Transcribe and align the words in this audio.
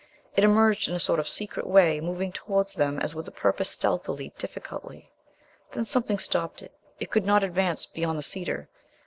It 0.35 0.43
emerged 0.43 0.89
in 0.89 0.95
a 0.95 0.99
sort 0.99 1.19
of 1.19 1.29
secret 1.29 1.67
way, 1.67 2.01
moving 2.01 2.31
towards 2.31 2.73
them 2.73 2.97
as 3.03 3.13
with 3.13 3.27
a 3.27 3.31
purpose, 3.31 3.69
stealthily, 3.69 4.33
difficultly. 4.35 5.11
Then 5.73 5.85
something 5.85 6.17
stopped 6.17 6.63
it. 6.63 6.71
It 6.99 7.11
could 7.11 7.23
not 7.23 7.43
advance 7.43 7.85
beyond 7.85 8.17
the 8.17 8.23
cedar. 8.23 8.67